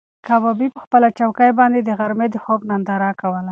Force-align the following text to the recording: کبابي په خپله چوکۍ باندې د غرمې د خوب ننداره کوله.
کبابي 0.27 0.67
په 0.75 0.79
خپله 0.85 1.07
چوکۍ 1.19 1.51
باندې 1.59 1.79
د 1.81 1.89
غرمې 1.99 2.27
د 2.31 2.35
خوب 2.43 2.61
ننداره 2.69 3.09
کوله. 3.21 3.49